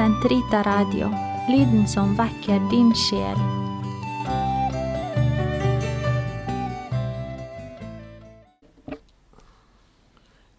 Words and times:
Sentrita 0.00 0.62
Radio, 0.64 1.10
lyden 1.52 1.82
som 1.88 2.14
vekker 2.16 2.56
din 2.70 2.88
sjel. 2.96 3.36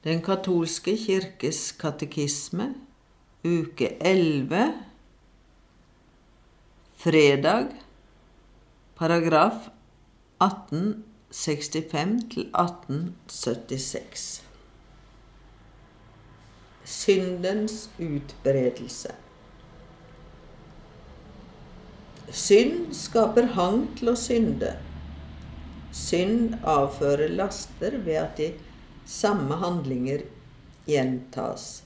Den 0.05 0.21
katolske 0.21 0.93
kirkes 0.93 1.71
katekisme, 1.81 2.67
uke 3.41 3.98
11, 3.98 4.77
fredag, 7.02 7.73
paragraf 9.02 9.73
1865 10.38 12.30
til 12.35 12.45
1876. 12.53 14.45
Syndens 16.85 17.89
utbredelse. 17.98 19.30
Synd 22.31 22.94
skaper 22.95 23.49
hang 23.58 23.90
til 23.99 24.13
å 24.13 24.16
synde. 24.16 24.70
Synd 25.91 26.54
avfører 26.63 27.34
laster 27.35 27.98
ved 28.05 28.20
at 28.21 28.38
de 28.40 28.45
samme 29.04 29.57
handlinger 29.59 30.23
gjentas. 30.88 31.81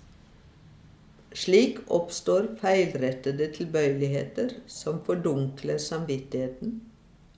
Slik 1.33 1.79
oppstår 1.89 2.51
feilrettede 2.61 3.47
tilbøyeligheter 3.55 4.53
som 4.69 4.99
fordunkler 5.07 5.81
samvittigheten 5.81 6.77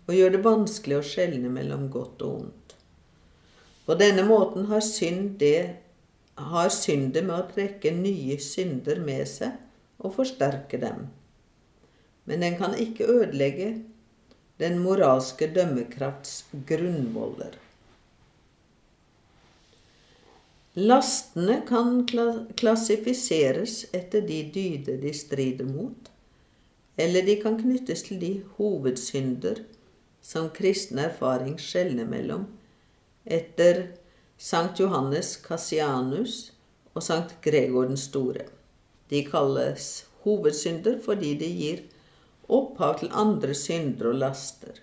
og 0.08 0.12
gjør 0.18 0.36
det 0.36 0.42
vanskelig 0.44 0.98
å 1.00 1.06
skjelne 1.08 1.52
mellom 1.54 1.88
godt 1.94 2.26
og 2.28 2.42
ondt. 2.42 2.76
På 3.88 3.96
denne 3.96 4.26
måten 4.28 4.68
har 4.68 4.84
synd 4.84 5.38
det 5.40 5.78
har 6.38 6.76
syndet 6.76 7.24
med 7.24 7.40
å 7.40 7.48
trekke 7.56 7.96
nye 7.96 8.36
synder 8.44 9.00
med 9.00 9.24
seg 9.32 9.56
og 10.04 10.14
forsterke 10.20 10.78
dem. 10.84 11.08
Men 12.28 12.44
den 12.44 12.58
kan 12.60 12.76
ikke 12.76 13.08
ødelegge 13.08 13.70
den 14.60 14.80
moralske 14.84 15.48
dømmekrafts 15.56 16.42
grunnvoller. 16.68 17.56
Lastene 20.78 21.62
kan 21.66 22.04
klassifiseres 22.60 23.80
etter 23.98 24.22
de 24.28 24.44
dyder 24.54 25.00
de 25.02 25.14
strider 25.16 25.66
mot, 25.66 26.12
eller 26.98 27.26
de 27.26 27.38
kan 27.42 27.58
knyttes 27.62 28.04
til 28.06 28.20
de 28.22 28.32
hovedsynder 28.58 29.64
som 30.22 30.52
kristen 30.54 31.00
erfaring 31.02 31.56
skjelner 31.62 32.06
mellom, 32.06 32.46
etter 33.26 33.88
Sankt 34.38 34.82
Johannes 34.82 35.32
Cassianus 35.42 36.52
og 36.94 37.02
Sankt 37.04 37.38
Gregor 37.42 37.88
den 37.90 37.98
store. 37.98 38.46
De 39.10 39.24
kalles 39.26 40.06
hovedsynder 40.26 41.00
fordi 41.02 41.34
de 41.42 41.50
gir 41.58 41.82
opphav 42.50 43.00
til 43.00 43.12
andre 43.12 43.54
synder 43.58 44.12
og 44.12 44.20
laster. 44.24 44.80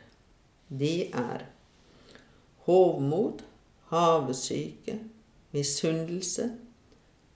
De 0.68 1.08
er 1.12 1.46
hovmod, 2.66 3.44
havesyke, 3.92 4.98
misunnelse, 5.52 6.50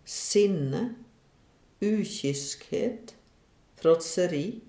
sinne, 0.05 0.97
ukyskhet, 1.85 3.15
fråtseri, 3.79 4.63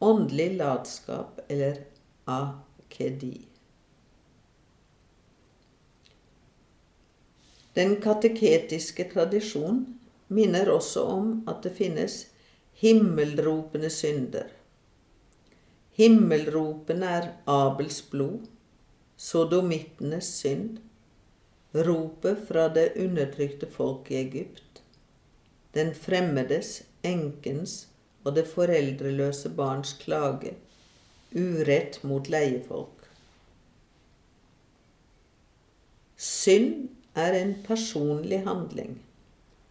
åndelig 0.00 0.50
latskap 0.56 1.40
eller 1.48 1.82
akedi. 2.26 3.48
Den 7.74 7.96
kateketiske 8.04 9.08
tradisjon 9.14 9.86
minner 10.28 10.68
også 10.70 11.06
om 11.08 11.30
at 11.48 11.62
det 11.64 11.72
finnes 11.76 12.18
himmelropende 12.82 13.88
synder. 13.90 14.50
Himmelropende 15.98 17.06
er 17.06 17.28
Abels 17.46 18.00
blod, 18.08 18.46
sodomittenes 19.20 20.30
synd, 20.38 20.78
ropet 21.72 22.46
fra 22.48 22.68
det 22.72 22.92
undertrykte 23.00 23.68
folk 23.70 24.08
i 24.10 24.22
Egypt, 24.22 24.80
den 25.76 25.92
fremmedes, 25.96 26.82
enkens 27.04 27.86
og 28.24 28.36
det 28.36 28.46
foreldreløse 28.48 29.52
barns 29.56 29.92
klage, 30.00 30.54
urett 31.36 32.00
mot 32.08 32.28
leiefolk. 32.28 33.06
Synd 36.16 36.88
er 37.18 37.36
en 37.36 37.56
personlig 37.66 38.42
handling. 38.46 38.98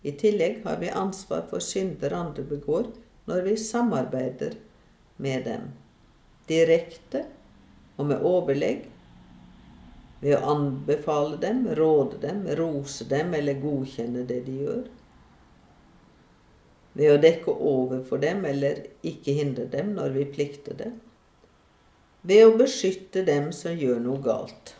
I 0.04 0.14
tillegg 0.18 0.64
har 0.66 0.82
vi 0.82 0.90
ansvar 0.90 1.46
for 1.50 1.64
synder 1.64 2.14
andre 2.18 2.44
begår 2.46 2.90
når 3.30 3.46
vi 3.46 3.58
samarbeider 3.58 4.58
med 5.22 5.46
dem, 5.46 5.70
direkte 6.50 7.26
og 7.98 8.08
med 8.10 8.26
overlegg 8.26 8.88
ved 10.22 10.38
å 10.38 10.54
anbefale 10.54 11.38
dem, 11.42 11.64
råde 11.78 12.20
dem, 12.22 12.44
rose 12.58 13.08
dem 13.10 13.34
eller 13.38 13.62
godkjenne 13.62 14.26
det 14.30 14.42
de 14.46 14.58
gjør. 14.64 14.84
Ved 16.94 17.14
å 17.14 17.22
dekke 17.24 17.56
over 17.56 18.04
for 18.06 18.22
dem 18.22 18.44
eller 18.46 18.84
ikke 19.08 19.34
hindre 19.38 19.66
dem 19.72 19.96
når 19.98 20.14
vi 20.18 20.28
plikter 20.36 20.78
det. 20.78 20.92
Ved 22.28 22.46
å 22.46 22.54
beskytte 22.60 23.24
dem 23.26 23.50
som 23.56 23.74
gjør 23.74 24.04
noe 24.04 24.22
galt. 24.22 24.76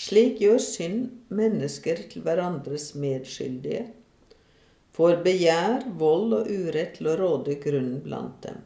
Slik 0.00 0.40
gjør 0.40 0.58
synd 0.64 1.10
mennesker 1.28 2.06
til 2.10 2.24
hverandres 2.24 2.94
medskyldige, 2.98 3.90
får 4.96 5.22
begjær, 5.24 5.86
vold 5.98 6.34
og 6.40 6.50
urett 6.50 6.96
til 6.98 7.10
å 7.10 7.16
råde 7.20 7.56
grunnen 7.62 8.00
blant 8.04 8.42
dem. 8.46 8.60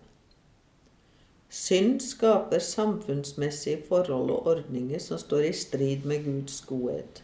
Synd 1.55 2.01
skaper 2.03 2.59
samfunnsmessige 2.59 3.85
forhold 3.89 4.33
og 4.35 4.49
ordninger 4.57 4.99
som 4.99 5.21
står 5.21 5.51
i 5.51 5.53
strid 5.55 6.07
med 6.09 6.25
Guds 6.27 6.57
godhet. 6.67 7.23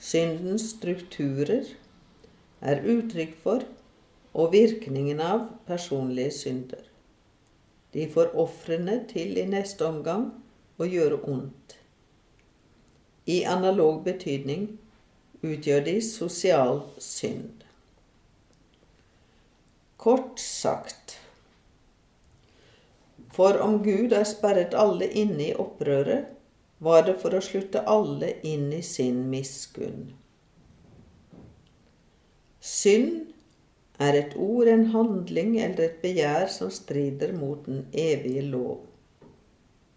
Syndens 0.00 0.70
strukturer 0.72 1.68
er 2.64 2.80
uttrykk 2.80 3.34
for 3.42 3.66
og 4.34 4.52
virkningen 4.52 5.20
av 5.20 5.44
personlige 5.68 6.32
synder. 6.34 6.80
De 7.94 8.08
får 8.10 8.32
ofrene 8.40 8.96
til 9.10 9.36
i 9.38 9.44
neste 9.46 9.86
omgang 9.86 10.30
å 10.80 10.88
gjøre 10.88 11.20
ondt. 11.30 11.76
I 13.30 13.44
analog 13.48 14.02
betydning 14.04 14.66
utgjør 15.44 15.84
de 15.86 15.98
sosial 16.02 16.82
synd. 16.98 17.63
Kort 19.96 20.38
sagt 20.38 21.18
for 23.34 23.58
om 23.58 23.82
Gud 23.82 24.12
har 24.12 24.24
sperret 24.30 24.74
alle 24.78 25.08
inne 25.10 25.48
i 25.48 25.54
opprøret, 25.58 26.28
var 26.78 27.02
det 27.06 27.16
for 27.18 27.34
å 27.34 27.42
slutte 27.42 27.80
alle 27.90 28.28
inn 28.46 28.68
i 28.76 28.82
sin 28.86 29.24
miskunn. 29.30 30.12
Synd 32.62 33.32
er 33.98 34.18
et 34.20 34.36
ord, 34.38 34.70
en 34.70 34.86
handling 34.94 35.56
eller 35.58 35.88
et 35.88 35.98
begjær 36.04 36.46
som 36.52 36.70
strider 36.70 37.34
mot 37.34 37.66
den 37.66 37.88
evige 37.90 38.44
lov. 38.52 38.86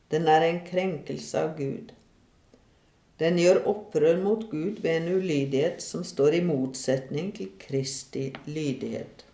Den 0.09 0.25
er 0.31 0.47
en 0.47 0.63
krenkelse 0.66 1.46
av 1.46 1.53
Gud. 1.59 1.94
Den 3.22 3.38
gjør 3.41 3.63
opprør 3.69 4.18
mot 4.24 4.50
Gud 4.50 4.81
ved 4.81 5.03
en 5.03 5.13
ulydighet 5.19 5.81
som 5.84 6.06
står 6.06 6.40
i 6.40 6.44
motsetning 6.46 7.34
til 7.38 7.53
Kristi 7.62 8.31
lydighet. 8.50 9.27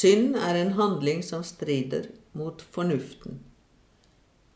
Synd 0.00 0.36
er 0.38 0.56
en 0.56 0.74
handling 0.78 1.20
som 1.26 1.42
strider 1.44 2.06
mot 2.32 2.62
fornuften. 2.72 3.40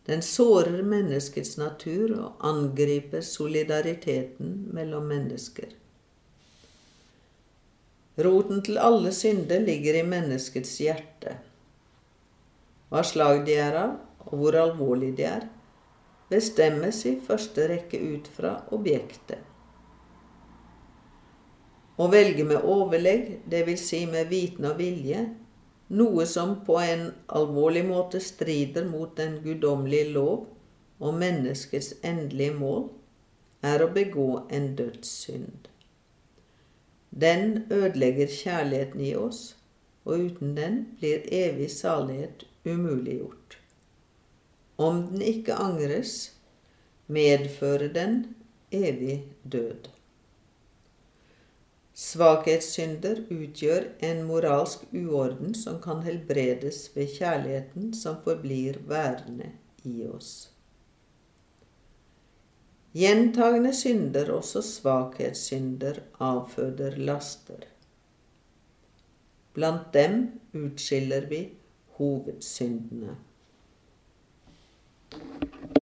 Den 0.06 0.22
sårer 0.22 0.82
menneskets 0.84 1.56
natur 1.60 2.12
og 2.16 2.44
angriper 2.48 3.24
solidariteten 3.24 4.54
mellom 4.72 5.08
mennesker. 5.10 5.72
Roten 8.24 8.62
til 8.64 8.78
alle 8.78 9.12
synder 9.12 9.64
ligger 9.64 9.98
i 10.00 10.06
menneskets 10.06 10.76
hjerte. 10.80 11.38
Hva 12.92 13.02
slag 13.04 13.42
de 13.48 13.56
er 13.58 13.80
av, 13.80 13.96
og 14.28 14.36
hvor 14.40 14.56
alvorlig 14.60 15.16
de 15.18 15.26
er, 15.28 15.48
bestemmes 16.30 17.02
i 17.10 17.18
første 17.26 17.66
rekke 17.72 18.00
ut 18.14 18.30
fra 18.36 18.60
objektet. 18.72 19.40
Å 21.94 22.08
velge 22.10 22.44
med 22.46 22.64
overlegg, 22.66 23.26
dvs. 23.50 23.82
Si 23.88 24.00
med 24.10 24.30
viten 24.32 24.66
og 24.66 24.80
vilje, 24.80 25.20
noe 25.94 26.26
som 26.26 26.56
på 26.66 26.80
en 26.82 27.06
alvorlig 27.38 27.84
måte 27.86 28.20
strider 28.20 28.88
mot 28.88 29.12
den 29.16 29.38
guddommelige 29.44 30.10
lov 30.16 30.48
og 30.98 31.18
menneskets 31.20 31.92
endelige 32.02 32.56
mål, 32.58 32.88
er 33.64 33.84
å 33.84 33.92
begå 33.94 34.28
en 34.52 34.72
dødssynd. 34.78 35.68
Den 37.14 37.62
ødelegger 37.70 38.26
kjærligheten 38.26 39.00
i 39.06 39.14
oss, 39.14 39.54
og 40.04 40.26
uten 40.26 40.56
den 40.58 40.80
blir 40.98 41.22
evig 41.30 41.70
salighet 41.70 42.42
umuliggjort. 42.66 43.58
Om 44.76 45.04
den 45.12 45.22
ikke 45.22 45.54
angres, 45.54 46.32
medfører 47.06 47.92
den 47.94 48.24
evig 48.72 49.22
død. 49.44 49.94
Svakhetssynder 51.94 53.20
utgjør 53.30 53.84
en 54.02 54.24
moralsk 54.26 54.80
uorden 54.98 55.52
som 55.54 55.76
kan 55.82 56.00
helbredes 56.02 56.88
ved 56.96 57.12
kjærligheten 57.14 57.92
som 57.94 58.16
forblir 58.24 58.80
værende 58.88 59.52
i 59.86 60.00
oss. 60.06 60.32
Gjentagende 62.94 63.70
synder, 63.74 64.32
også 64.34 64.62
svakhetssynder, 64.62 66.00
avføder 66.18 66.98
laster. 66.98 67.62
Blant 69.54 69.94
dem 69.94 70.18
utskiller 70.54 71.26
vi 71.30 71.40
hovedsyndene. 71.98 73.16